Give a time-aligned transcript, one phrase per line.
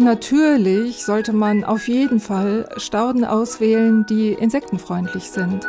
[0.00, 5.66] Natürlich sollte man auf jeden Fall Stauden auswählen, die insektenfreundlich sind.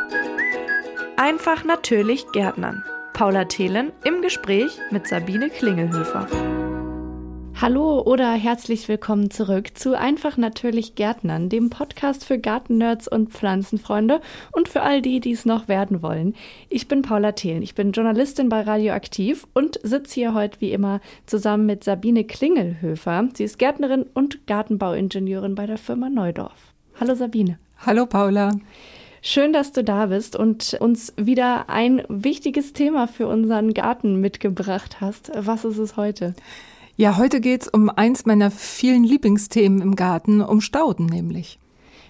[1.16, 2.84] Einfach natürlich Gärtnern.
[3.12, 6.28] Paula Thelen im Gespräch mit Sabine Klingelhöfer.
[7.60, 14.22] Hallo oder herzlich willkommen zurück zu Einfach natürlich Gärtnern, dem Podcast für Gartennerds und Pflanzenfreunde
[14.52, 16.34] und für all die, die es noch werden wollen.
[16.70, 21.02] Ich bin Paula Thelen, ich bin Journalistin bei Radioaktiv und sitze hier heute wie immer
[21.26, 23.28] zusammen mit Sabine Klingelhöfer.
[23.34, 26.72] Sie ist Gärtnerin und Gartenbauingenieurin bei der Firma Neudorf.
[26.98, 27.58] Hallo Sabine.
[27.84, 28.52] Hallo Paula.
[29.20, 35.02] Schön, dass du da bist und uns wieder ein wichtiges Thema für unseren Garten mitgebracht
[35.02, 35.30] hast.
[35.34, 36.34] Was ist es heute?
[37.00, 41.58] Ja, heute geht's um eins meiner vielen Lieblingsthemen im Garten, um Stauden nämlich.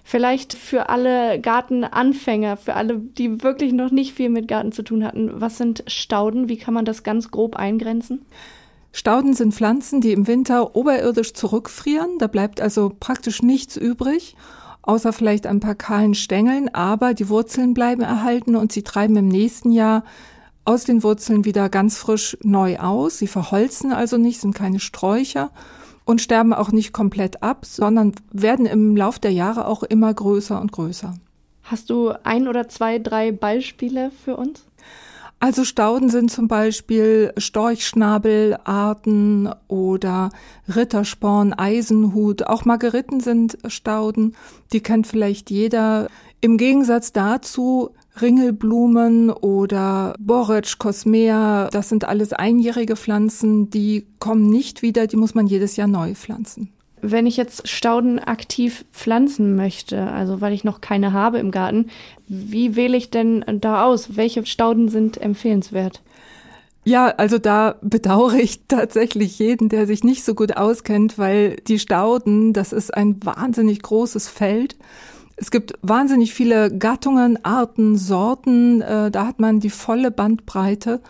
[0.03, 5.05] Vielleicht für alle Gartenanfänger, für alle, die wirklich noch nicht viel mit Garten zu tun
[5.05, 6.49] hatten, was sind Stauden?
[6.49, 8.25] Wie kann man das ganz grob eingrenzen?
[8.91, 12.17] Stauden sind Pflanzen, die im Winter oberirdisch zurückfrieren.
[12.19, 14.35] Da bleibt also praktisch nichts übrig,
[14.81, 19.29] außer vielleicht ein paar kahlen Stängeln, aber die Wurzeln bleiben erhalten und sie treiben im
[19.29, 20.03] nächsten Jahr
[20.65, 23.17] aus den Wurzeln wieder ganz frisch neu aus.
[23.17, 25.51] Sie verholzen also nicht, sind keine Sträucher
[26.05, 30.59] und sterben auch nicht komplett ab, sondern werden im Lauf der Jahre auch immer größer
[30.59, 31.13] und größer.
[31.63, 34.65] Hast du ein oder zwei, drei Beispiele für uns?
[35.39, 40.29] Also Stauden sind zum Beispiel Storchschnabelarten oder
[40.73, 42.45] Rittersporn, Eisenhut.
[42.45, 44.35] Auch Margeriten sind Stauden.
[44.71, 46.09] Die kennt vielleicht jeder.
[46.41, 47.89] Im Gegensatz dazu
[48.21, 55.35] Ringelblumen oder Boric, Cosmea, das sind alles einjährige Pflanzen, die kommen nicht wieder, die muss
[55.35, 56.69] man jedes Jahr neu pflanzen.
[57.01, 61.87] Wenn ich jetzt Stauden aktiv pflanzen möchte, also weil ich noch keine habe im Garten,
[62.27, 64.15] wie wähle ich denn da aus?
[64.15, 66.01] Welche Stauden sind empfehlenswert?
[66.83, 71.79] Ja, also da bedauere ich tatsächlich jeden, der sich nicht so gut auskennt, weil die
[71.79, 74.75] Stauden, das ist ein wahnsinnig großes Feld.
[75.41, 78.81] Es gibt wahnsinnig viele Gattungen, Arten, Sorten.
[78.81, 81.01] Äh, da hat man die volle Bandbreite.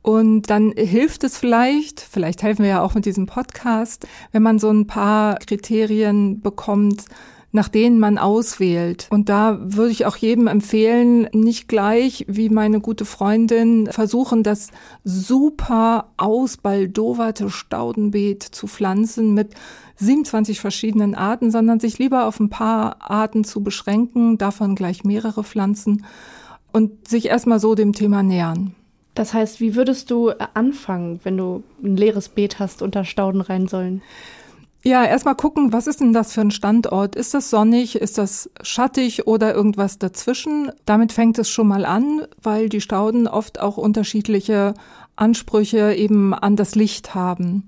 [0.00, 4.60] Und dann hilft es vielleicht, vielleicht helfen wir ja auch mit diesem Podcast, wenn man
[4.60, 7.06] so ein paar Kriterien bekommt,
[7.54, 9.06] nach denen man auswählt.
[9.10, 14.72] Und da würde ich auch jedem empfehlen, nicht gleich wie meine gute Freundin versuchen, das
[15.04, 19.54] super ausbaldowerte Staudenbeet zu pflanzen mit
[19.94, 25.44] 27 verschiedenen Arten, sondern sich lieber auf ein paar Arten zu beschränken, davon gleich mehrere
[25.44, 26.04] Pflanzen
[26.72, 28.74] und sich erstmal so dem Thema nähern.
[29.14, 33.40] Das heißt, wie würdest du anfangen, wenn du ein leeres Beet hast und da Stauden
[33.40, 34.02] rein sollen?
[34.86, 37.16] Ja, erstmal gucken, was ist denn das für ein Standort?
[37.16, 37.96] Ist das sonnig?
[37.96, 40.70] Ist das schattig oder irgendwas dazwischen?
[40.84, 44.74] Damit fängt es schon mal an, weil die Stauden oft auch unterschiedliche
[45.16, 47.64] Ansprüche eben an das Licht haben.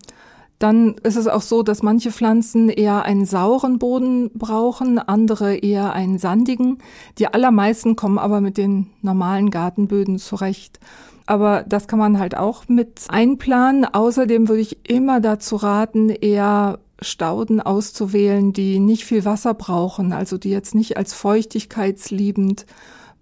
[0.58, 5.94] Dann ist es auch so, dass manche Pflanzen eher einen sauren Boden brauchen, andere eher
[5.94, 6.78] einen sandigen.
[7.18, 10.80] Die allermeisten kommen aber mit den normalen Gartenböden zurecht.
[11.24, 13.86] Aber das kann man halt auch mit einplanen.
[13.86, 20.38] Außerdem würde ich immer dazu raten, eher Stauden auszuwählen, die nicht viel Wasser brauchen, also
[20.38, 22.66] die jetzt nicht als feuchtigkeitsliebend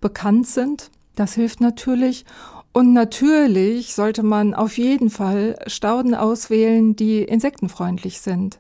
[0.00, 0.90] bekannt sind.
[1.16, 2.24] Das hilft natürlich.
[2.72, 8.58] Und natürlich sollte man auf jeden Fall Stauden auswählen, die insektenfreundlich sind.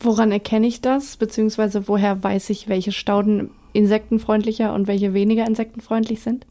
[0.00, 1.16] Woran erkenne ich das?
[1.16, 6.46] Beziehungsweise woher weiß ich, welche Stauden insektenfreundlicher und welche weniger insektenfreundlich sind?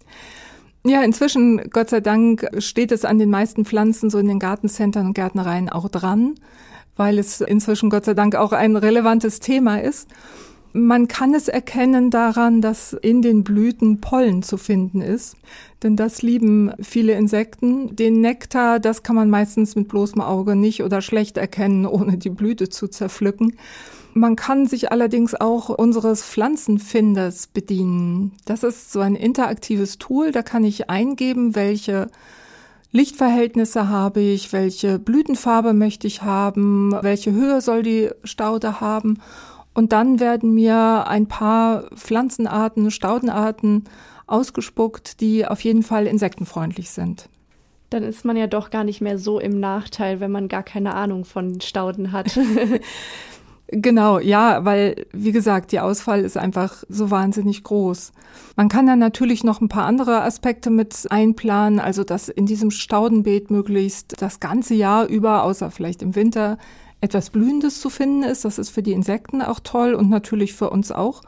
[0.86, 5.08] Ja, inzwischen, Gott sei Dank, steht es an den meisten Pflanzen so in den Gartencentern
[5.08, 6.36] und Gärtnereien auch dran
[7.00, 10.10] weil es inzwischen Gott sei Dank auch ein relevantes Thema ist.
[10.74, 15.38] Man kann es erkennen daran, dass in den Blüten Pollen zu finden ist,
[15.82, 17.96] denn das lieben viele Insekten.
[17.96, 22.30] Den Nektar, das kann man meistens mit bloßem Auge nicht oder schlecht erkennen, ohne die
[22.30, 23.56] Blüte zu zerpflücken.
[24.14, 28.34] Man kann sich allerdings auch unseres Pflanzenfinders bedienen.
[28.46, 32.10] Das ist so ein interaktives Tool, da kann ich eingeben, welche
[32.92, 39.19] Lichtverhältnisse habe ich, welche Blütenfarbe möchte ich haben, welche Höhe soll die Staude haben.
[39.75, 43.84] Und dann werden mir ein paar Pflanzenarten, Staudenarten
[44.25, 47.30] ausgespuckt, die auf jeden Fall insektenfreundlich sind.
[47.92, 50.94] Dann ist man ja doch gar nicht mehr so im Nachteil, wenn man gar keine
[50.96, 52.38] Ahnung von Stauden hat.
[53.71, 58.12] Genau, ja, weil, wie gesagt, die Auswahl ist einfach so wahnsinnig groß.
[58.56, 62.71] Man kann dann natürlich noch ein paar andere Aspekte mit einplanen, also dass in diesem
[62.71, 66.57] Staudenbeet möglichst das ganze Jahr über, außer vielleicht im Winter,
[67.00, 68.44] etwas Blühendes zu finden ist.
[68.44, 71.22] Das ist für die Insekten auch toll und natürlich für uns auch.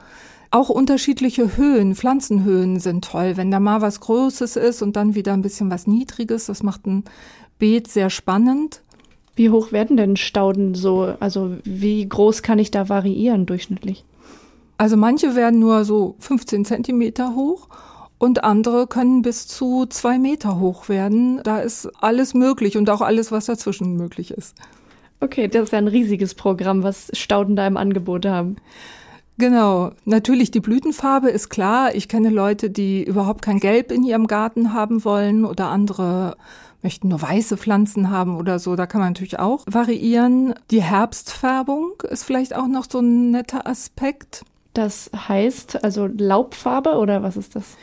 [0.50, 3.38] Auch unterschiedliche Höhen, Pflanzenhöhen sind toll.
[3.38, 6.88] Wenn da mal was Großes ist und dann wieder ein bisschen was Niedriges, das macht
[6.88, 7.04] ein
[7.60, 8.82] Beet sehr spannend.
[9.42, 11.16] Wie hoch werden denn Stauden so?
[11.20, 14.06] Also wie groß kann ich da variieren durchschnittlich?
[14.78, 17.68] Also manche werden nur so 15 Zentimeter hoch
[18.20, 21.42] und andere können bis zu zwei Meter hoch werden.
[21.44, 24.56] Da ist alles möglich und auch alles, was dazwischen möglich ist.
[25.22, 28.58] Okay, das ist ja ein riesiges Programm, was Stauden da im Angebot haben.
[29.40, 29.94] Genau.
[30.06, 31.96] Natürlich die Blütenfarbe ist klar.
[31.96, 36.38] Ich kenne Leute, die überhaupt kein Gelb in ihrem Garten haben wollen oder andere
[36.84, 38.76] möchten nur weiße Pflanzen haben oder so.
[38.76, 40.56] Da kann man natürlich auch variieren.
[40.72, 44.44] Die Herbstfärbung ist vielleicht auch noch so ein netter Aspekt.
[44.74, 47.78] Das heißt also Laubfarbe oder was ist das?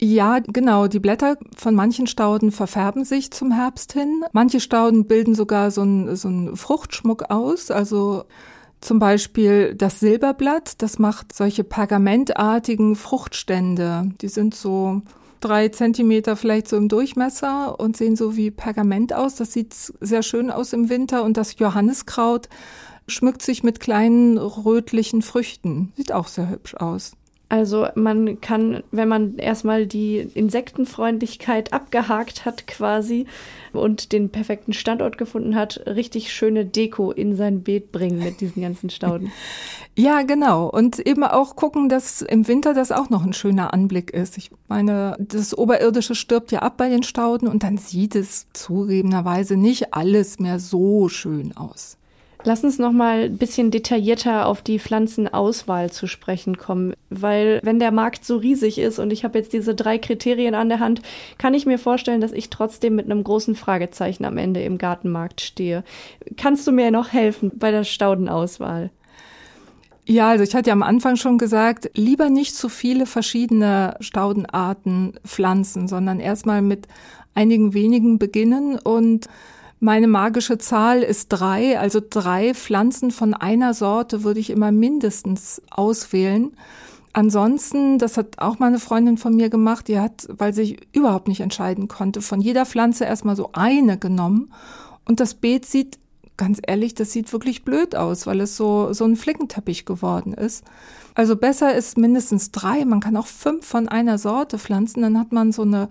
[0.00, 0.86] Ja, genau.
[0.88, 4.24] Die Blätter von manchen Stauden verfärben sich zum Herbst hin.
[4.32, 7.70] Manche Stauden bilden sogar so einen so einen Fruchtschmuck aus.
[7.70, 8.24] Also
[8.80, 14.10] zum Beispiel das Silberblatt, das macht solche pergamentartigen Fruchtstände.
[14.20, 15.00] Die sind so
[15.44, 19.34] drei Zentimeter vielleicht so im Durchmesser und sehen so wie Pergament aus.
[19.36, 21.22] Das sieht sehr schön aus im Winter.
[21.22, 22.48] Und das Johanniskraut
[23.06, 25.92] schmückt sich mit kleinen rötlichen Früchten.
[25.96, 27.12] Sieht auch sehr hübsch aus.
[27.54, 33.26] Also man kann, wenn man erstmal die Insektenfreundlichkeit abgehakt hat quasi
[33.72, 38.60] und den perfekten Standort gefunden hat, richtig schöne Deko in sein Beet bringen mit diesen
[38.62, 39.30] ganzen Stauden.
[39.96, 40.66] Ja, genau.
[40.66, 44.36] Und eben auch gucken, dass im Winter das auch noch ein schöner Anblick ist.
[44.36, 49.56] Ich meine, das Oberirdische stirbt ja ab bei den Stauden und dann sieht es zugegebenerweise
[49.56, 51.96] nicht alles mehr so schön aus.
[52.46, 57.78] Lass uns noch mal ein bisschen detaillierter auf die Pflanzenauswahl zu sprechen kommen, weil wenn
[57.78, 61.00] der Markt so riesig ist und ich habe jetzt diese drei Kriterien an der Hand,
[61.38, 65.40] kann ich mir vorstellen, dass ich trotzdem mit einem großen Fragezeichen am Ende im Gartenmarkt
[65.40, 65.84] stehe.
[66.36, 68.90] Kannst du mir noch helfen bei der Staudenauswahl?
[70.06, 75.14] Ja, also ich hatte ja am Anfang schon gesagt, lieber nicht zu viele verschiedene Staudenarten
[75.24, 76.88] pflanzen, sondern erstmal mit
[77.34, 79.28] einigen wenigen beginnen und
[79.80, 85.60] meine magische Zahl ist drei, also drei Pflanzen von einer Sorte würde ich immer mindestens
[85.70, 86.56] auswählen.
[87.12, 91.40] Ansonsten, das hat auch meine Freundin von mir gemacht, die hat, weil sie überhaupt nicht
[91.40, 94.52] entscheiden konnte, von jeder Pflanze erstmal so eine genommen.
[95.04, 95.98] Und das Beet sieht,
[96.36, 100.64] ganz ehrlich, das sieht wirklich blöd aus, weil es so, so ein Flickenteppich geworden ist.
[101.14, 102.84] Also besser ist mindestens drei.
[102.84, 105.88] Man kann auch fünf von einer Sorte pflanzen, dann hat man so eine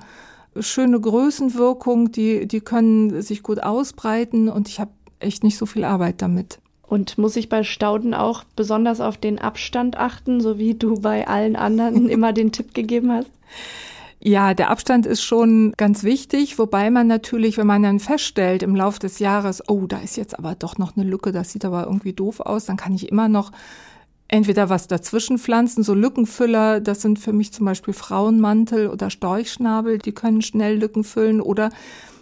[0.59, 5.83] schöne Größenwirkung, die, die können sich gut ausbreiten und ich habe echt nicht so viel
[5.83, 6.59] Arbeit damit.
[6.87, 11.27] Und muss ich bei Stauden auch besonders auf den Abstand achten, so wie du bei
[11.27, 13.31] allen anderen immer den Tipp gegeben hast?
[14.25, 18.73] Ja, der Abstand ist schon ganz wichtig, wobei man natürlich, wenn man dann feststellt im
[18.73, 21.83] Laufe des Jahres, oh, da ist jetzt aber doch noch eine Lücke, das sieht aber
[21.85, 23.51] irgendwie doof aus, dann kann ich immer noch
[24.33, 29.99] entweder was dazwischen pflanzen, so Lückenfüller, das sind für mich zum Beispiel Frauenmantel oder Storchschnabel,
[29.99, 31.69] die können schnell Lücken füllen oder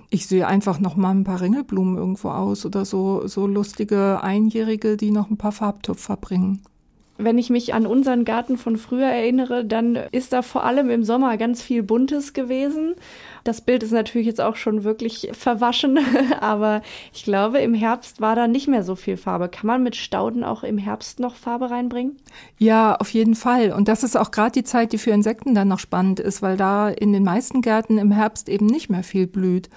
[0.09, 4.97] ich sehe einfach noch mal ein paar Ringelblumen irgendwo aus oder so, so lustige Einjährige,
[4.97, 6.61] die noch ein paar Farbtupfer bringen.
[7.17, 11.05] Wenn ich mich an unseren Garten von früher erinnere, dann ist da vor allem im
[11.05, 12.95] Sommer ganz viel Buntes gewesen.
[13.43, 15.99] Das Bild ist natürlich jetzt auch schon wirklich verwaschen,
[16.39, 16.81] aber
[17.13, 19.49] ich glaube, im Herbst war da nicht mehr so viel Farbe.
[19.49, 22.17] Kann man mit Stauden auch im Herbst noch Farbe reinbringen?
[22.57, 23.71] Ja, auf jeden Fall.
[23.71, 26.57] Und das ist auch gerade die Zeit, die für Insekten dann noch spannend ist, weil
[26.57, 29.69] da in den meisten Gärten im Herbst eben nicht mehr viel blüht.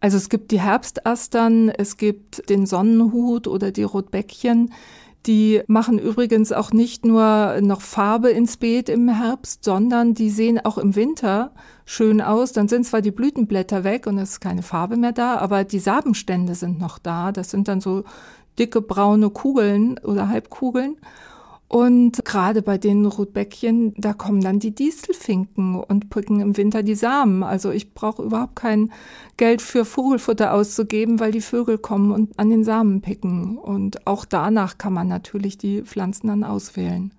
[0.00, 4.72] Also es gibt die Herbstastern, es gibt den Sonnenhut oder die Rotbäckchen.
[5.26, 10.64] Die machen übrigens auch nicht nur noch Farbe ins Beet im Herbst, sondern die sehen
[10.64, 11.52] auch im Winter
[11.84, 12.52] schön aus.
[12.52, 15.80] Dann sind zwar die Blütenblätter weg und es ist keine Farbe mehr da, aber die
[15.80, 17.32] Sabenstände sind noch da.
[17.32, 18.04] Das sind dann so
[18.58, 20.96] dicke braune Kugeln oder Halbkugeln.
[21.68, 26.94] Und gerade bei den Rotbäckchen, da kommen dann die Distelfinken und picken im Winter die
[26.94, 27.42] Samen.
[27.42, 28.90] Also ich brauche überhaupt kein
[29.36, 33.58] Geld für Vogelfutter auszugeben, weil die Vögel kommen und an den Samen picken.
[33.58, 37.12] Und auch danach kann man natürlich die Pflanzen dann auswählen.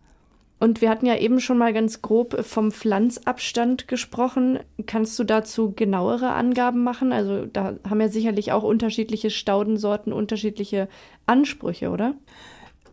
[0.59, 4.59] Und wir hatten ja eben schon mal ganz grob vom Pflanzabstand gesprochen.
[4.87, 7.13] Kannst du dazu genauere Angaben machen?
[7.13, 10.89] Also da haben ja sicherlich auch unterschiedliche Staudensorten unterschiedliche
[11.27, 12.15] Ansprüche, oder?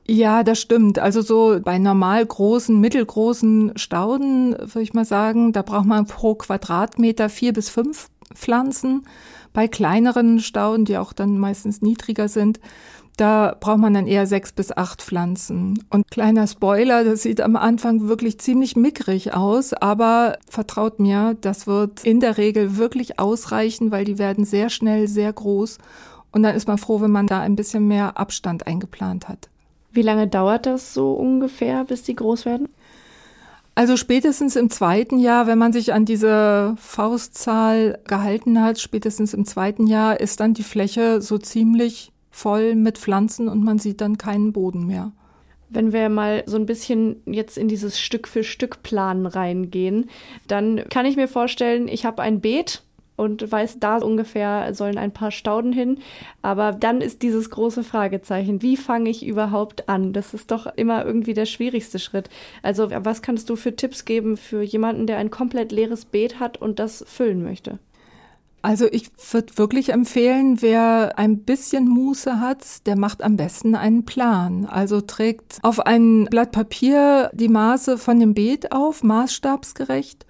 [0.08, 1.00] Ja, das stimmt.
[1.00, 6.36] Also so bei normal großen, mittelgroßen Stauden, würde ich mal sagen, da braucht man pro
[6.36, 9.06] Quadratmeter vier bis fünf Pflanzen.
[9.52, 12.60] Bei kleineren Stauden, die auch dann meistens niedriger sind,
[13.16, 15.82] da braucht man dann eher sechs bis acht Pflanzen.
[15.90, 21.66] Und kleiner Spoiler, das sieht am Anfang wirklich ziemlich mickrig aus, aber vertraut mir, das
[21.66, 25.78] wird in der Regel wirklich ausreichen, weil die werden sehr schnell sehr groß.
[26.30, 29.48] Und dann ist man froh, wenn man da ein bisschen mehr Abstand eingeplant hat.
[29.92, 32.68] Wie lange dauert das so ungefähr, bis die groß werden?
[33.74, 39.44] Also spätestens im zweiten Jahr, wenn man sich an diese Faustzahl gehalten hat, spätestens im
[39.44, 44.16] zweiten Jahr ist dann die Fläche so ziemlich voll mit Pflanzen und man sieht dann
[44.16, 45.12] keinen Boden mehr.
[45.68, 50.08] Wenn wir mal so ein bisschen jetzt in dieses Stück für Stück Planen reingehen,
[50.48, 52.82] dann kann ich mir vorstellen, ich habe ein Beet
[53.16, 55.98] und weiß, da ungefähr sollen ein paar Stauden hin.
[56.42, 60.12] Aber dann ist dieses große Fragezeichen, wie fange ich überhaupt an?
[60.12, 62.28] Das ist doch immer irgendwie der schwierigste Schritt.
[62.62, 66.58] Also was kannst du für Tipps geben für jemanden, der ein komplett leeres Beet hat
[66.58, 67.78] und das füllen möchte?
[68.66, 74.04] Also ich würde wirklich empfehlen, wer ein bisschen Muße hat, der macht am besten einen
[74.04, 74.66] Plan.
[74.66, 80.26] Also trägt auf ein Blatt Papier die Maße von dem Beet auf, maßstabsgerecht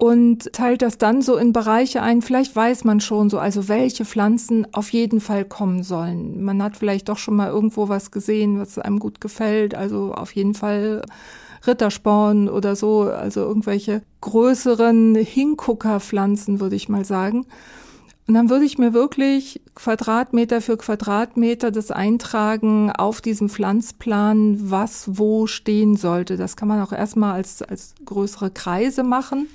[0.00, 2.22] und teilt das dann so in Bereiche ein.
[2.22, 6.42] Vielleicht weiß man schon so, also welche Pflanzen auf jeden Fall kommen sollen.
[6.42, 9.74] Man hat vielleicht doch schon mal irgendwo was gesehen, was einem gut gefällt.
[9.74, 11.02] Also auf jeden Fall
[11.66, 17.44] Rittersporn oder so, also irgendwelche größeren Hinguckerpflanzen, würde ich mal sagen.
[18.26, 25.18] Und dann würde ich mir wirklich Quadratmeter für Quadratmeter das eintragen auf diesem Pflanzplan, was
[25.18, 26.38] wo stehen sollte.
[26.38, 29.46] Das kann man auch erstmal als, als größere Kreise machen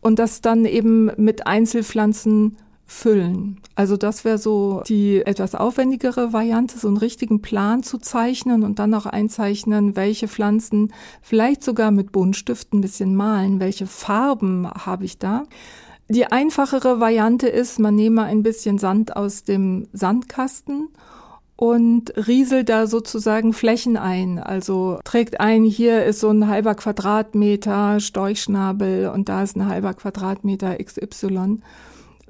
[0.00, 2.56] und das dann eben mit Einzelpflanzen
[2.90, 3.60] füllen.
[3.74, 8.78] Also das wäre so die etwas aufwendigere Variante, so einen richtigen Plan zu zeichnen und
[8.78, 15.04] dann auch einzeichnen, welche Pflanzen, vielleicht sogar mit Buntstiften ein bisschen malen, welche Farben habe
[15.04, 15.44] ich da.
[16.08, 20.88] Die einfachere Variante ist, man nehme ein bisschen Sand aus dem Sandkasten
[21.58, 24.38] und rieselt da sozusagen Flächen ein.
[24.38, 29.92] Also trägt ein, hier ist so ein halber Quadratmeter Storchschnabel und da ist ein halber
[29.94, 31.58] Quadratmeter XY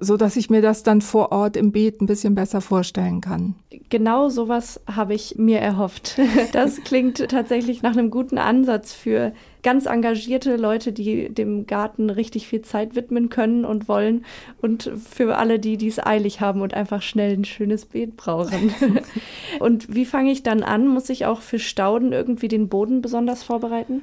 [0.00, 3.54] so dass ich mir das dann vor Ort im Beet ein bisschen besser vorstellen kann.
[3.88, 6.18] Genau sowas habe ich mir erhofft.
[6.52, 12.48] Das klingt tatsächlich nach einem guten Ansatz für ganz engagierte Leute, die dem Garten richtig
[12.48, 14.24] viel Zeit widmen können und wollen
[14.62, 18.72] und für alle, die dies eilig haben und einfach schnell ein schönes Beet brauchen.
[19.60, 20.86] und wie fange ich dann an?
[20.86, 24.02] Muss ich auch für Stauden irgendwie den Boden besonders vorbereiten?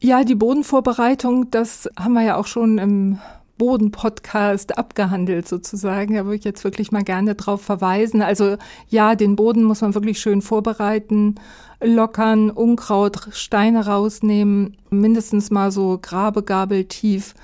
[0.00, 3.18] Ja, die Bodenvorbereitung, das haben wir ja auch schon im
[3.58, 6.14] Boden-Podcast abgehandelt sozusagen.
[6.14, 8.22] Da würde ich jetzt wirklich mal gerne drauf verweisen.
[8.22, 8.56] Also
[8.88, 11.36] ja, den Boden muss man wirklich schön vorbereiten,
[11.82, 17.34] lockern, Unkraut, Steine rausnehmen, mindestens mal so Grabegabel tief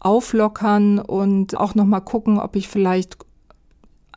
[0.00, 3.16] auflockern und auch noch mal gucken, ob ich vielleicht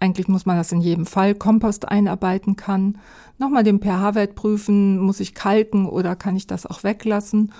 [0.01, 2.97] eigentlich muss man das in jedem Fall Kompost einarbeiten kann.
[3.37, 7.53] Nochmal den pH-Wert prüfen, muss ich kalken oder kann ich das auch weglassen?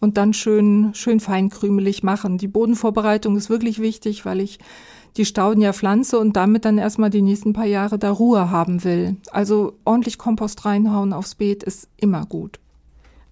[0.00, 2.38] Und dann schön, schön feinkrümelig machen.
[2.38, 4.58] Die Bodenvorbereitung ist wirklich wichtig, weil ich
[5.16, 8.84] die Stauden ja pflanze und damit dann erstmal die nächsten paar Jahre da Ruhe haben
[8.84, 9.16] will.
[9.32, 12.60] Also ordentlich Kompost reinhauen aufs Beet ist immer gut.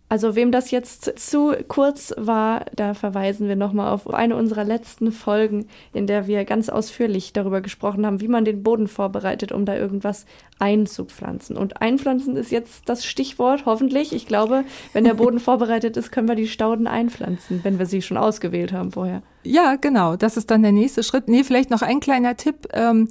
[0.09, 5.11] Also wem das jetzt zu kurz war, da verweisen wir nochmal auf eine unserer letzten
[5.11, 9.65] Folgen, in der wir ganz ausführlich darüber gesprochen haben, wie man den Boden vorbereitet, um
[9.65, 10.25] da irgendwas
[10.59, 11.57] einzupflanzen.
[11.57, 14.13] Und einpflanzen ist jetzt das Stichwort, hoffentlich.
[14.13, 18.03] Ich glaube, wenn der Boden vorbereitet ist, können wir die Stauden einpflanzen, wenn wir sie
[18.03, 19.23] schon ausgewählt haben vorher.
[19.43, 20.17] Ja, genau.
[20.17, 21.29] Das ist dann der nächste Schritt.
[21.29, 22.69] Nee, vielleicht noch ein kleiner Tipp.
[22.73, 23.09] Ähm,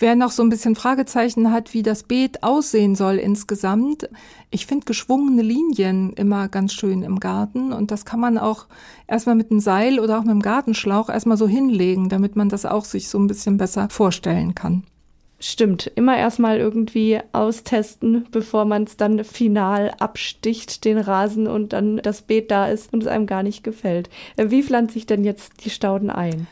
[0.00, 4.08] Wer noch so ein bisschen Fragezeichen hat, wie das Beet aussehen soll insgesamt,
[4.48, 8.66] ich finde geschwungene Linien immer ganz schön im Garten und das kann man auch
[9.08, 12.64] erstmal mit einem Seil oder auch mit einem Gartenschlauch erstmal so hinlegen, damit man das
[12.64, 14.84] auch sich so ein bisschen besser vorstellen kann.
[15.40, 21.98] Stimmt, immer erstmal irgendwie austesten, bevor man es dann final absticht, den Rasen und dann
[21.98, 24.10] das Beet da ist und es einem gar nicht gefällt.
[24.36, 26.48] Wie pflanze ich denn jetzt die Stauden ein?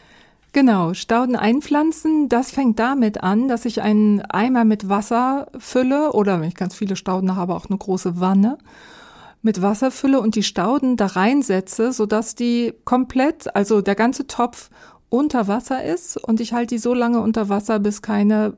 [0.53, 6.41] Genau, Stauden einpflanzen, das fängt damit an, dass ich einen Eimer mit Wasser fülle oder
[6.41, 8.57] wenn ich ganz viele Stauden habe, auch eine große Wanne
[9.43, 14.71] mit Wasser fülle und die Stauden da reinsetze, sodass die komplett, also der ganze Topf
[15.09, 18.57] unter Wasser ist und ich halte die so lange unter Wasser, bis keine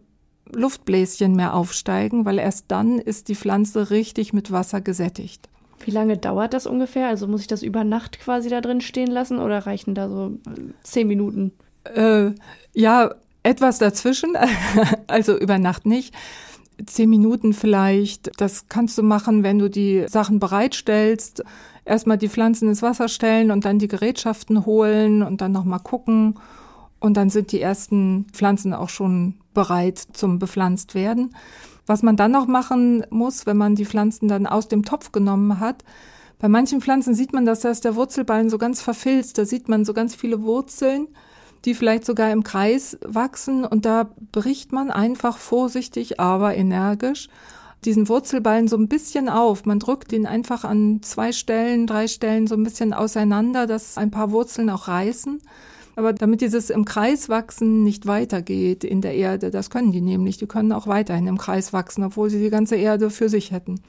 [0.55, 5.49] Luftbläschen mehr aufsteigen, weil erst dann ist die Pflanze richtig mit Wasser gesättigt.
[5.85, 7.09] Wie lange dauert das ungefähr?
[7.09, 10.33] Also muss ich das über Nacht quasi da drin stehen lassen oder reichen da so
[10.83, 11.53] zehn Minuten?
[11.85, 12.33] Äh,
[12.75, 14.37] ja, etwas dazwischen,
[15.07, 16.15] also über Nacht nicht.
[16.87, 21.43] Zehn Minuten vielleicht, das kannst du machen, wenn du die Sachen bereitstellst.
[21.85, 26.35] Erstmal die Pflanzen ins Wasser stellen und dann die Gerätschaften holen und dann nochmal gucken.
[27.01, 31.35] Und dann sind die ersten Pflanzen auch schon bereit zum bepflanzt werden.
[31.87, 35.61] Was man dann noch machen muss, wenn man die Pflanzen dann aus dem Topf genommen
[35.61, 35.85] hat,
[36.41, 39.69] bei manchen Pflanzen sieht man, dass da ist der Wurzelballen so ganz verfilzt, da sieht
[39.69, 41.09] man so ganz viele Wurzeln
[41.65, 47.29] die vielleicht sogar im Kreis wachsen und da bricht man einfach vorsichtig, aber energisch
[47.85, 49.65] diesen Wurzelballen so ein bisschen auf.
[49.65, 54.11] Man drückt ihn einfach an zwei Stellen, drei Stellen so ein bisschen auseinander, dass ein
[54.11, 55.41] paar Wurzeln auch reißen.
[55.99, 60.37] Aber damit dieses im Kreis wachsen nicht weitergeht in der Erde, das können die nämlich,
[60.37, 63.81] die können auch weiterhin im Kreis wachsen, obwohl sie die ganze Erde für sich hätten.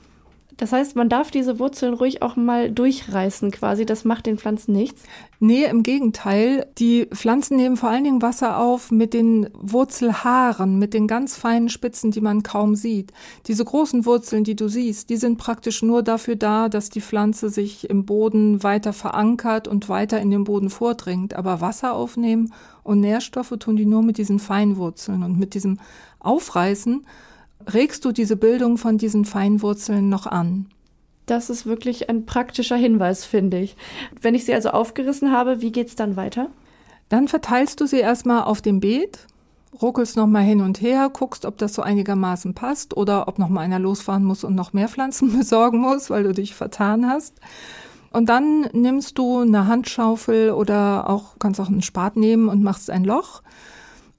[0.60, 3.86] Das heißt, man darf diese Wurzeln ruhig auch mal durchreißen quasi.
[3.86, 5.04] Das macht den Pflanzen nichts?
[5.40, 6.68] Nee, im Gegenteil.
[6.78, 11.70] Die Pflanzen nehmen vor allen Dingen Wasser auf mit den Wurzelhaaren, mit den ganz feinen
[11.70, 13.14] Spitzen, die man kaum sieht.
[13.48, 17.50] Diese großen Wurzeln, die du siehst, die sind praktisch nur dafür da, dass die Pflanze
[17.50, 21.36] sich im Boden weiter verankert und weiter in den Boden vordringt.
[21.36, 25.80] Aber Wasser aufnehmen und Nährstoffe tun die nur mit diesen feinen Wurzeln und mit diesem
[26.20, 27.06] Aufreißen
[27.66, 30.68] regst du diese Bildung von diesen Feinwurzeln noch an.
[31.26, 33.76] Das ist wirklich ein praktischer Hinweis, finde ich.
[34.20, 36.50] Wenn ich sie also aufgerissen habe, wie geht's dann weiter?
[37.10, 39.28] Dann verteilst du sie erstmal auf dem Beet,
[39.80, 43.80] ruckelst nochmal hin und her, guckst, ob das so einigermaßen passt oder ob nochmal einer
[43.80, 47.36] losfahren muss und noch mehr Pflanzen besorgen muss, weil du dich vertan hast.
[48.12, 52.90] Und dann nimmst du eine Handschaufel oder auch kannst auch einen Spat nehmen und machst
[52.90, 53.44] ein Loch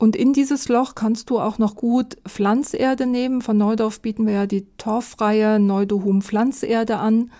[0.00, 3.42] und in dieses Loch kannst du auch noch gut Pflanzerde nehmen.
[3.42, 7.30] Von Neudorf bieten wir ja die torffreie Neudohum Pflanzerde an.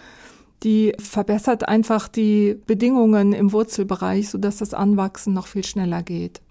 [0.62, 6.42] Die verbessert einfach die Bedingungen im Wurzelbereich, sodass das Anwachsen noch viel schneller geht.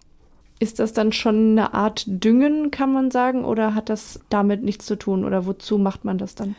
[0.57, 4.87] Ist das dann schon eine Art Düngen, kann man sagen, oder hat das damit nichts
[4.87, 5.23] zu tun?
[5.23, 6.55] Oder wozu macht man das dann?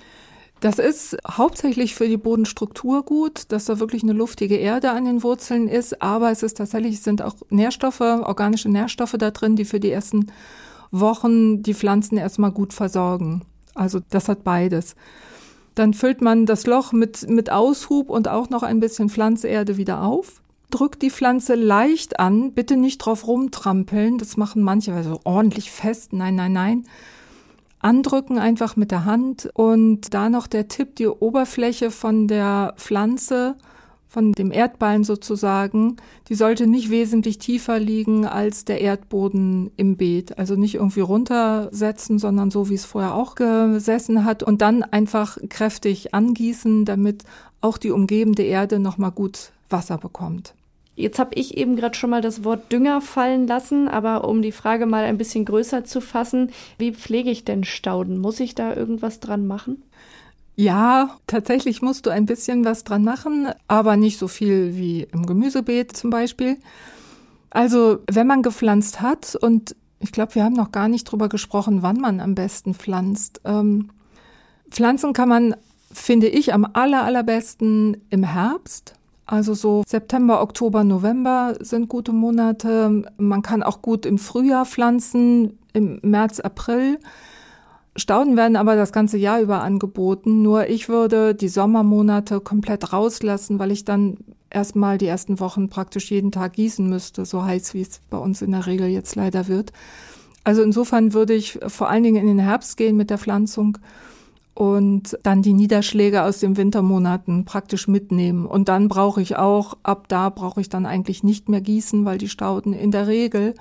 [0.60, 5.22] Das ist hauptsächlich für die Bodenstruktur gut, dass da wirklich eine luftige Erde an den
[5.22, 9.80] Wurzeln ist, aber es ist tatsächlich, sind auch Nährstoffe, organische Nährstoffe da drin, die für
[9.80, 10.30] die ersten
[10.90, 13.42] Wochen die Pflanzen erstmal gut versorgen.
[13.74, 14.96] Also das hat beides.
[15.74, 20.02] Dann füllt man das Loch mit, mit Aushub und auch noch ein bisschen Pflanzerde wieder
[20.02, 20.42] auf.
[20.68, 26.12] Drückt die Pflanze leicht an, bitte nicht drauf rumtrampeln, das machen manche, also ordentlich fest,
[26.12, 26.84] nein, nein, nein
[27.80, 33.56] andrücken einfach mit der Hand und da noch der Tipp, die Oberfläche von der Pflanze,
[34.10, 35.96] von dem Erdballen sozusagen,
[36.28, 40.36] die sollte nicht wesentlich tiefer liegen als der Erdboden im Beet.
[40.36, 45.38] Also nicht irgendwie runtersetzen, sondern so, wie es vorher auch gesessen hat und dann einfach
[45.48, 47.22] kräftig angießen, damit
[47.60, 50.54] auch die umgebende Erde nochmal gut Wasser bekommt.
[50.96, 54.52] Jetzt habe ich eben gerade schon mal das Wort Dünger fallen lassen, aber um die
[54.52, 58.18] Frage mal ein bisschen größer zu fassen, wie pflege ich denn Stauden?
[58.18, 59.82] Muss ich da irgendwas dran machen?
[60.56, 65.24] Ja, tatsächlich musst du ein bisschen was dran machen, aber nicht so viel wie im
[65.24, 66.58] Gemüsebeet zum Beispiel.
[67.48, 71.82] Also, wenn man gepflanzt hat und ich glaube, wir haben noch gar nicht drüber gesprochen,
[71.82, 73.40] wann man am besten pflanzt.
[73.44, 73.90] Ähm,
[74.70, 75.56] pflanzen kann man,
[75.92, 78.94] finde ich, am aller, allerbesten im Herbst
[79.30, 83.04] also so September, Oktober, November sind gute Monate.
[83.16, 86.98] Man kann auch gut im Frühjahr pflanzen, im März, April.
[87.94, 90.42] Stauden werden aber das ganze Jahr über angeboten.
[90.42, 94.16] Nur ich würde die Sommermonate komplett rauslassen, weil ich dann
[94.50, 98.42] erstmal die ersten Wochen praktisch jeden Tag gießen müsste, so heiß wie es bei uns
[98.42, 99.72] in der Regel jetzt leider wird.
[100.42, 103.78] Also insofern würde ich vor allen Dingen in den Herbst gehen mit der Pflanzung
[104.54, 108.46] und dann die Niederschläge aus den Wintermonaten praktisch mitnehmen.
[108.46, 112.18] Und dann brauche ich auch, ab da brauche ich dann eigentlich nicht mehr gießen, weil
[112.18, 113.54] die Stauden in der Regel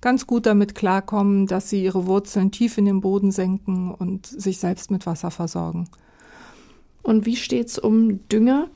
[0.00, 4.58] ganz gut damit klarkommen, dass sie ihre Wurzeln tief in den Boden senken und sich
[4.58, 5.88] selbst mit Wasser versorgen.
[7.02, 8.68] Und wie steht's um Dünger?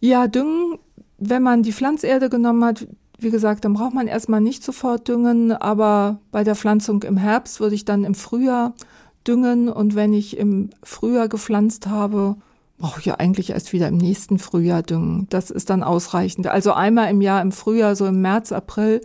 [0.00, 0.78] Ja, Düngen,
[1.18, 2.86] wenn man die Pflanzerde genommen hat,
[3.18, 7.60] wie gesagt, dann braucht man erstmal nicht sofort düngen, aber bei der Pflanzung im Herbst
[7.60, 8.74] würde ich dann im Frühjahr
[9.26, 12.36] düngen und wenn ich im Frühjahr gepflanzt habe,
[12.78, 15.26] brauche ich ja eigentlich erst wieder im nächsten Frühjahr düngen.
[15.30, 16.46] Das ist dann ausreichend.
[16.46, 19.00] Also einmal im Jahr im Frühjahr, so im März, April,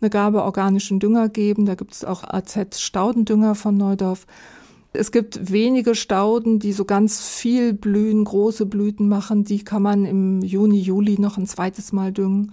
[0.00, 1.66] eine Gabe organischen Dünger geben.
[1.66, 4.26] Da gibt es auch AZ Staudendünger von Neudorf.
[4.92, 9.44] Es gibt wenige Stauden, die so ganz viel blühen, große Blüten machen.
[9.44, 12.52] Die kann man im Juni, Juli noch ein zweites Mal düngen.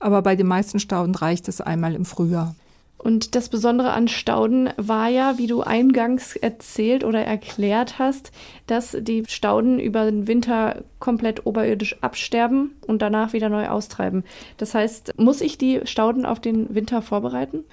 [0.00, 2.54] Aber bei den meisten Stauden reicht es einmal im Frühjahr.
[2.98, 8.32] Und das Besondere an Stauden war ja, wie du eingangs erzählt oder erklärt hast,
[8.66, 14.24] dass die Stauden über den Winter komplett oberirdisch absterben und danach wieder neu austreiben.
[14.56, 17.64] Das heißt, muss ich die Stauden auf den Winter vorbereiten?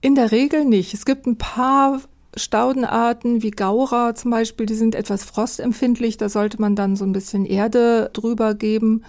[0.00, 0.94] In der Regel nicht.
[0.94, 2.00] Es gibt ein paar
[2.36, 6.16] Staudenarten wie Gaura zum Beispiel, die sind etwas frostempfindlich.
[6.16, 9.04] Da sollte man dann so ein bisschen Erde drüber geben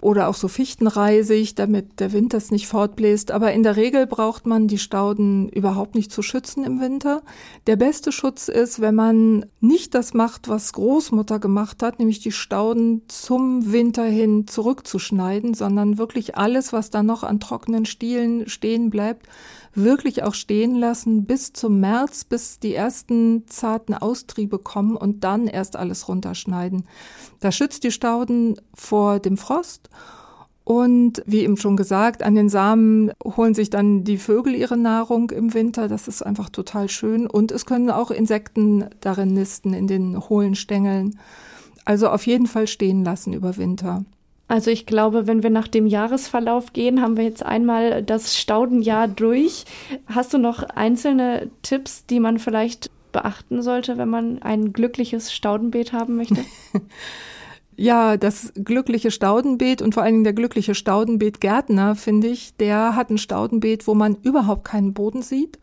[0.00, 3.30] oder auch so Fichtenreisig, damit der Wind das nicht fortbläst.
[3.30, 7.22] Aber in der Regel braucht man die Stauden überhaupt nicht zu schützen im Winter.
[7.66, 12.32] Der beste Schutz ist, wenn man nicht das macht, was Großmutter gemacht hat, nämlich die
[12.32, 18.90] Stauden zum Winter hin zurückzuschneiden, sondern wirklich alles, was da noch an trockenen Stielen stehen
[18.90, 19.26] bleibt,
[19.74, 25.46] wirklich auch stehen lassen bis zum März, bis die ersten zarten Austriebe kommen und dann
[25.46, 26.86] erst alles runterschneiden.
[27.40, 29.88] Das schützt die Stauden vor dem Frost
[30.68, 35.30] Und wie eben schon gesagt, an den Samen holen sich dann die Vögel ihre Nahrung
[35.30, 35.88] im Winter.
[35.88, 37.26] Das ist einfach total schön.
[37.26, 41.18] Und es können auch Insekten darin nisten, in den hohlen Stängeln.
[41.86, 44.04] Also auf jeden Fall stehen lassen über Winter.
[44.48, 49.06] Also ich glaube, wenn wir nach dem Jahresverlauf gehen, haben wir jetzt einmal das Staudenjahr
[49.06, 49.66] durch.
[50.06, 55.92] Hast du noch einzelne Tipps, die man vielleicht beachten sollte, wenn man ein glückliches Staudenbeet
[55.92, 56.44] haben möchte?
[57.80, 63.08] Ja, das glückliche Staudenbeet und vor allen Dingen der glückliche Staudenbeetgärtner, finde ich, der hat
[63.08, 65.60] ein Staudenbeet, wo man überhaupt keinen Boden sieht.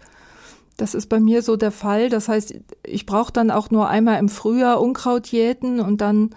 [0.78, 2.08] Das ist bei mir so der Fall.
[2.08, 6.30] Das heißt, ich brauche dann auch nur einmal im Frühjahr Unkraut jäten und dann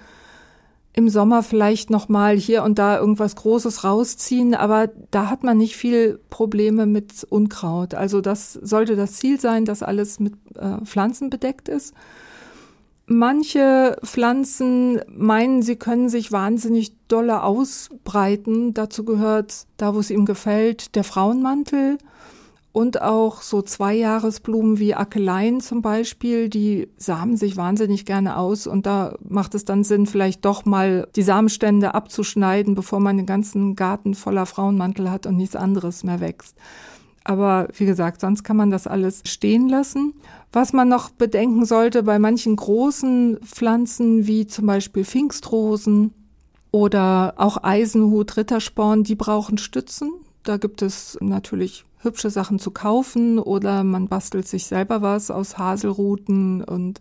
[0.99, 5.57] im Sommer vielleicht noch mal hier und da irgendwas Großes rausziehen, aber da hat man
[5.57, 7.95] nicht viel Probleme mit Unkraut.
[7.95, 11.95] Also das sollte das Ziel sein, dass alles mit äh, Pflanzen bedeckt ist.
[13.07, 18.75] Manche Pflanzen meinen, sie können sich wahnsinnig dolle ausbreiten.
[18.75, 21.99] Dazu gehört, da wo es ihm gefällt, der Frauenmantel
[22.72, 28.87] und auch so Zweijahresblumen wie Akeleien zum Beispiel, die samen sich wahnsinnig gerne aus und
[28.87, 33.74] da macht es dann Sinn, vielleicht doch mal die Samenstände abzuschneiden, bevor man den ganzen
[33.74, 36.57] Garten voller Frauenmantel hat und nichts anderes mehr wächst.
[37.24, 40.14] Aber wie gesagt, sonst kann man das alles stehen lassen.
[40.50, 46.14] Was man noch bedenken sollte bei manchen großen Pflanzen, wie zum Beispiel Pfingstrosen
[46.70, 50.11] oder auch Eisenhut, Rittersporn, die brauchen Stützen.
[50.42, 55.59] Da gibt es natürlich hübsche Sachen zu kaufen oder man bastelt sich selber was aus
[55.59, 57.01] Haselruten und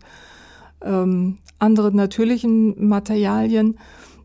[0.82, 3.78] ähm, anderen natürlichen Materialien.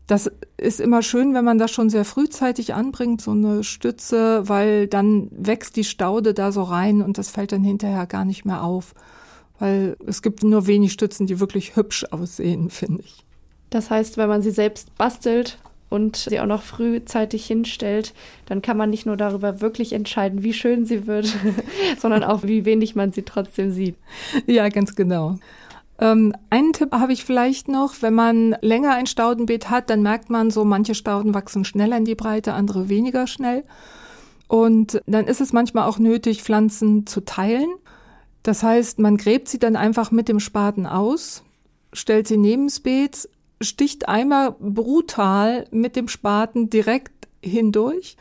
[0.06, 4.86] Das ist immer schön, wenn man das schon sehr frühzeitig anbringt, so eine Stütze, weil
[4.86, 8.62] dann wächst die Staude da so rein und das fällt dann hinterher gar nicht mehr
[8.62, 8.94] auf.
[9.58, 13.24] Weil es gibt nur wenig Stützen, die wirklich hübsch aussehen, finde ich.
[13.70, 18.14] Das heißt, wenn man sie selbst bastelt und sie auch noch frühzeitig hinstellt,
[18.46, 21.34] dann kann man nicht nur darüber wirklich entscheiden, wie schön sie wird,
[21.98, 23.96] sondern auch, wie wenig man sie trotzdem sieht.
[24.46, 25.38] Ja, ganz genau.
[25.98, 30.30] Ähm, einen Tipp habe ich vielleicht noch, wenn man länger ein Staudenbeet hat, dann merkt
[30.30, 33.62] man so, manche Stauden wachsen schneller in die Breite, andere weniger schnell.
[34.48, 37.68] Und dann ist es manchmal auch nötig, Pflanzen zu teilen.
[38.42, 41.42] Das heißt, man gräbt sie dann einfach mit dem Spaten aus,
[41.92, 43.28] stellt sie neben das Beet,
[43.64, 48.16] sticht einmal brutal mit dem Spaten direkt hindurch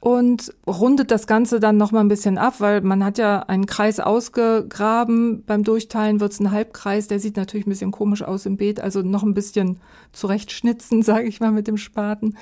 [0.00, 3.66] und rundet das Ganze dann noch mal ein bisschen ab, weil man hat ja einen
[3.66, 5.42] Kreis ausgegraben.
[5.44, 8.80] Beim Durchteilen wird es ein Halbkreis, der sieht natürlich ein bisschen komisch aus im Beet,
[8.80, 9.80] also noch ein bisschen
[10.12, 12.36] zurechtschnitzen, sage ich mal, mit dem Spaten.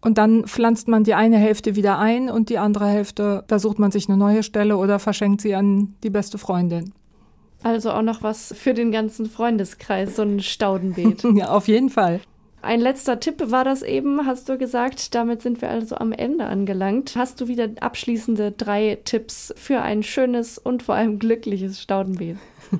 [0.00, 3.78] Und dann pflanzt man die eine Hälfte wieder ein und die andere Hälfte, da sucht
[3.78, 6.92] man sich eine neue Stelle oder verschenkt sie an die beste Freundin.
[7.62, 11.24] Also auch noch was für den ganzen Freundeskreis, so ein Staudenbeet.
[11.34, 12.20] ja, auf jeden Fall.
[12.62, 15.16] Ein letzter Tipp war das eben, hast du gesagt.
[15.16, 17.16] Damit sind wir also am Ende angelangt.
[17.16, 22.36] Hast du wieder abschließende drei Tipps für ein schönes und vor allem glückliches Staudenbeet?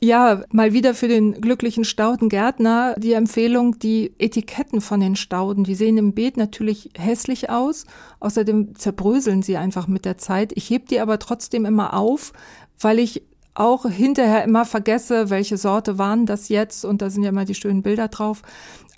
[0.00, 5.74] Ja, mal wieder für den glücklichen Staudengärtner die Empfehlung, die Etiketten von den Stauden, die
[5.74, 7.86] sehen im Beet natürlich hässlich aus.
[8.20, 10.52] Außerdem zerbröseln sie einfach mit der Zeit.
[10.56, 12.34] Ich heb die aber trotzdem immer auf,
[12.78, 13.22] weil ich
[13.54, 17.54] auch hinterher immer vergesse, welche Sorte waren das jetzt und da sind ja immer die
[17.54, 18.42] schönen Bilder drauf.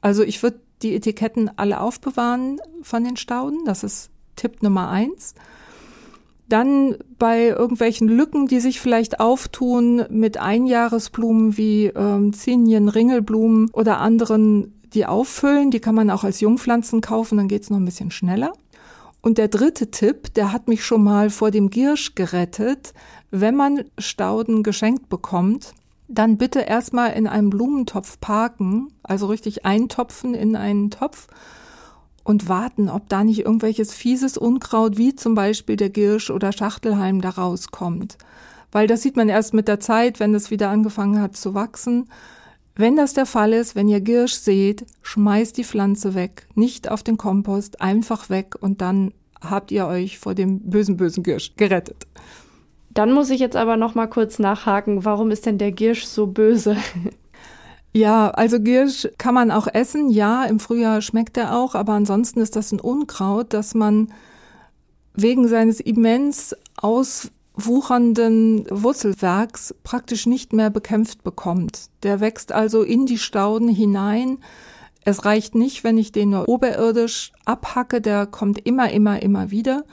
[0.00, 3.64] Also ich würde die Etiketten alle aufbewahren von den Stauden.
[3.64, 5.34] Das ist Tipp Nummer eins.
[6.48, 13.98] Dann bei irgendwelchen Lücken, die sich vielleicht auftun mit Einjahresblumen wie ähm, Zinien, Ringelblumen oder
[13.98, 15.72] anderen, die auffüllen.
[15.72, 18.52] Die kann man auch als Jungpflanzen kaufen, dann geht's noch ein bisschen schneller.
[19.20, 22.94] Und der dritte Tipp, der hat mich schon mal vor dem Giersch gerettet.
[23.30, 25.74] Wenn man Stauden geschenkt bekommt,
[26.08, 31.26] dann bitte erstmal in einem Blumentopf parken, also richtig eintopfen in einen Topf
[32.22, 37.20] und warten, ob da nicht irgendwelches fieses Unkraut wie zum Beispiel der Girsch oder Schachtelhalm
[37.20, 38.18] da rauskommt.
[38.72, 42.08] Weil das sieht man erst mit der Zeit, wenn es wieder angefangen hat zu wachsen.
[42.76, 47.02] Wenn das der Fall ist, wenn ihr Girsch seht, schmeißt die Pflanze weg, nicht auf
[47.02, 52.06] den Kompost, einfach weg und dann habt ihr euch vor dem bösen, bösen Girsch gerettet.
[52.90, 56.26] Dann muss ich jetzt aber noch mal kurz nachhaken, warum ist denn der Giersch so
[56.26, 56.76] böse?
[57.92, 60.10] Ja, also Giersch kann man auch essen.
[60.10, 64.12] Ja, im Frühjahr schmeckt er auch, aber ansonsten ist das ein Unkraut, das man
[65.14, 66.54] wegen seines immens
[67.56, 71.88] auswuchernden Wurzelwerks praktisch nicht mehr bekämpft bekommt.
[72.02, 74.38] Der wächst also in die Stauden hinein.
[75.04, 79.84] Es reicht nicht, wenn ich den nur oberirdisch abhacke, der kommt immer, immer, immer wieder.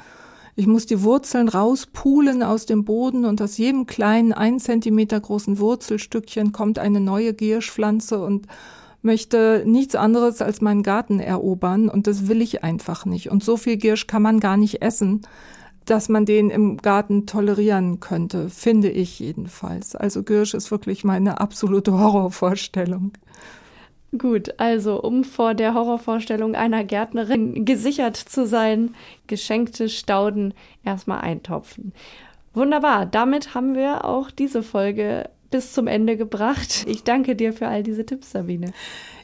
[0.55, 5.57] Ich muss die Wurzeln rauspulen aus dem Boden und aus jedem kleinen ein Zentimeter großen
[5.57, 8.47] Wurzelstückchen kommt eine neue Gierschpflanze und
[9.01, 13.31] möchte nichts anderes als meinen Garten erobern und das will ich einfach nicht.
[13.31, 15.21] Und so viel Giersch kann man gar nicht essen,
[15.85, 19.95] dass man den im Garten tolerieren könnte, finde ich jedenfalls.
[19.95, 23.13] Also Girsch ist wirklich meine absolute Horrorvorstellung.
[24.17, 28.93] Gut, also um vor der Horrorvorstellung einer Gärtnerin gesichert zu sein,
[29.25, 30.53] geschenkte Stauden
[30.85, 31.93] erstmal eintopfen.
[32.53, 36.85] Wunderbar, damit haben wir auch diese Folge bis zum Ende gebracht.
[36.87, 38.71] Ich danke dir für all diese Tipps, Sabine.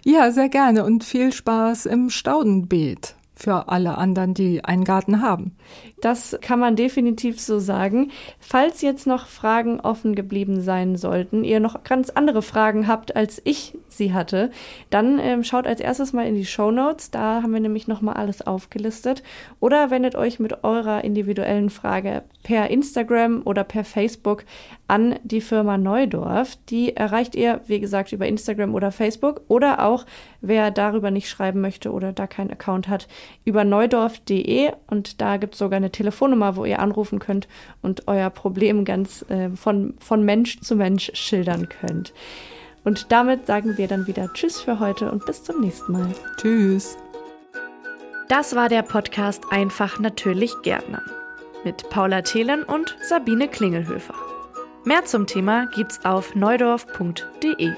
[0.04, 5.56] Ja, sehr gerne und viel Spaß im Staudenbeet für alle anderen, die einen Garten haben.
[6.02, 8.12] Das kann man definitiv so sagen.
[8.40, 13.42] Falls jetzt noch Fragen offen geblieben sein sollten, ihr noch ganz andere Fragen habt, als
[13.46, 14.52] ich sie hatte,
[14.90, 17.12] dann ähm, schaut als erstes mal in die Show Notes.
[17.12, 19.24] Da haben wir nämlich noch mal alles aufgelistet.
[19.60, 24.46] Oder wendet euch mit eurer individuellen Frage per Instagram oder per Facebook
[24.88, 26.58] an die Firma Neudorf.
[26.70, 30.06] Die erreicht ihr, wie gesagt, über Instagram oder Facebook oder auch,
[30.42, 33.08] wer darüber nicht schreiben möchte oder da keinen Account hat,
[33.46, 37.48] über neudorf.de und da gibt es sogar eine Telefonnummer, wo ihr anrufen könnt
[37.82, 42.14] und euer Problem ganz äh, von, von Mensch zu Mensch schildern könnt.
[42.84, 46.14] Und damit sagen wir dann wieder Tschüss für heute und bis zum nächsten Mal.
[46.38, 46.98] Tschüss.
[48.28, 51.04] Das war der Podcast Einfach natürlich Gärtnern
[51.64, 54.14] mit Paula Thelen und Sabine Klingelhöfer.
[54.86, 57.74] Mehr zum Thema gibt's auf neudorf.de.